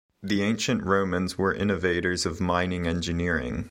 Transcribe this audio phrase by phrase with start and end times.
[0.23, 3.59] The ancient Romans were innovators of mining engineering.